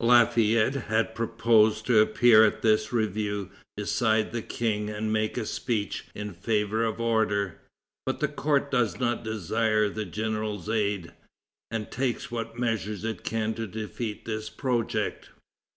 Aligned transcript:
Lafayette 0.00 0.74
had 0.90 1.14
proposed 1.14 1.86
to 1.86 2.00
appear 2.00 2.44
at 2.44 2.62
this 2.62 2.92
review 2.92 3.52
beside 3.76 4.32
the 4.32 4.42
King 4.42 4.90
and 4.90 5.12
make 5.12 5.38
a 5.38 5.46
speech 5.46 6.04
in 6.16 6.32
favor 6.34 6.84
of 6.84 7.00
order. 7.00 7.60
But 8.04 8.18
the 8.18 8.26
court 8.26 8.72
does 8.72 8.98
not 8.98 9.22
desire 9.22 9.88
the 9.88 10.04
general's 10.04 10.68
aid, 10.68 11.12
and 11.70 11.92
takes 11.92 12.28
what 12.28 12.58
measures 12.58 13.04
it 13.04 13.22
can 13.22 13.54
to 13.54 13.68
defeat 13.68 14.24
this 14.24 14.50
project. 14.50 15.30